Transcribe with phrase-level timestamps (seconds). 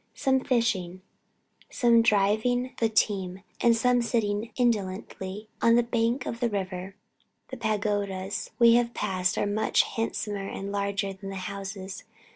[0.15, 1.03] some fishing,
[1.69, 6.95] some driving the team, and some sitting indolently on the bank of the river.
[7.49, 12.03] The pagodas we have passed are much handsomer and larger than the houses.